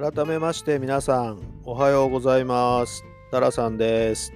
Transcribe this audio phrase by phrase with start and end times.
[0.00, 3.04] 改めまして皆さんおはようございます。
[3.30, 4.32] タラさんです。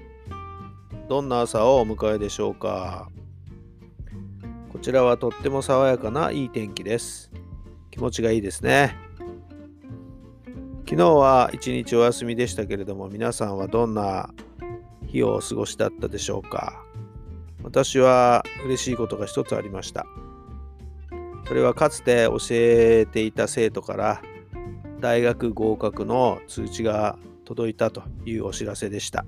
[1.09, 3.09] どんな朝をお迎えでしょうか。
[4.71, 7.33] こちらはとっても爽やかないい天気です。
[7.91, 8.95] 気持ちがいいですね。
[10.87, 14.29] 昨日は一日お休みでしたけれども皆さんはどんな
[15.07, 16.85] 日をお過ごしだったでしょうか。
[17.63, 20.05] 私は嬉しいことが一つありました。
[21.49, 24.21] それはかつて教えていた生徒から
[25.05, 29.27] 大学合格の通知が届いたというお知らせでした。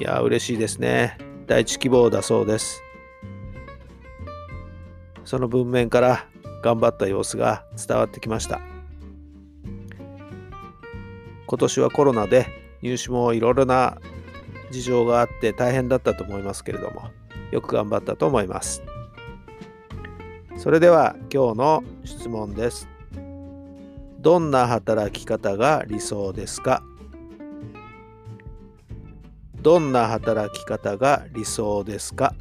[0.00, 1.18] いや、嬉しいですね。
[1.46, 2.82] 第一希望だそうです。
[5.26, 6.26] その文面から
[6.62, 8.62] 頑張った様子が伝わってきました。
[11.46, 12.46] 今年はコロナで
[12.80, 13.98] 入試もいろいろな
[14.70, 17.10] 事情があって大変だったと思いますけれども、
[17.50, 18.82] よく頑張ったと思います。
[20.56, 22.88] それでは今日の質問です。
[24.20, 26.82] どんな働き方が理想ですか？
[29.62, 32.34] どんな働き方が理想ですか？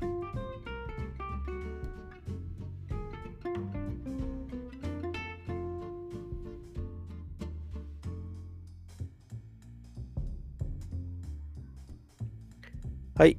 [13.15, 13.37] はい。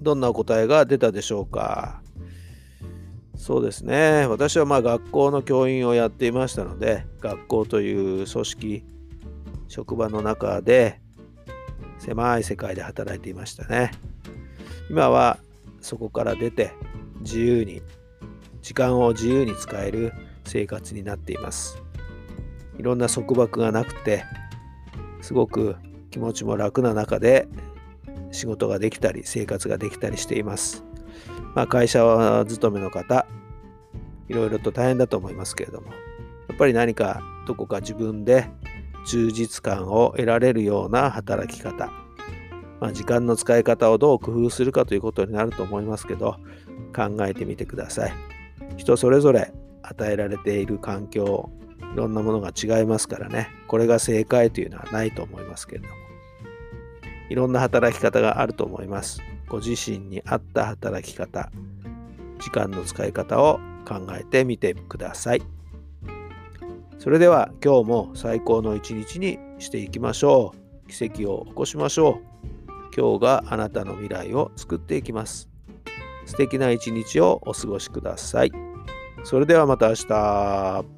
[0.00, 2.02] どんなお答えが出たでしょうか？
[3.48, 4.26] そうですね。
[4.26, 8.84] 私はまあ学校の教員をやっていましたので、学校という組織、
[9.68, 11.00] 職場の中で
[11.98, 13.92] 狭い世界で働いていましたね。
[14.90, 15.38] 今は
[15.80, 16.72] そこから出て
[17.20, 17.80] 自由に、
[18.60, 20.12] 時間を自由に使える
[20.44, 21.82] 生活になっています。
[22.78, 24.26] いろんな束縛がなくて、
[25.22, 25.76] すごく
[26.10, 27.48] 気持ちも楽な中で
[28.30, 30.84] 仕事ができたり生活ができたりしています。
[31.54, 33.26] まあ、会社勤めの方
[34.28, 35.88] いろいろと大変だと思いますけれども、
[36.48, 38.48] やっぱり何かどこか自分で
[39.06, 41.90] 充実感を得られるような働き方、
[42.80, 46.36] まあ、時間の使い方をどう工夫するかということになると思いますけど、
[46.94, 48.12] 考えてみてください。
[48.76, 49.52] 人それぞれ
[49.82, 51.50] 与えられている環境、
[51.94, 55.94] いろんなものが違いますからね、これが正解というのはないと思いますけれども、
[57.30, 59.22] いろんな働き方があると思います。
[59.48, 61.50] ご自身に合った働き方、
[62.38, 65.42] 時間の使い方を考えてみてください。
[66.98, 70.54] それでは今日も最高の一日にしていきましょ
[70.86, 70.90] う。
[70.90, 72.28] 奇跡を起こしましょう。
[72.96, 75.48] 今日があなたの未来を作っていきます。
[76.26, 78.52] 素敵な一日をお過ごしください。
[79.24, 80.97] それではまた明日。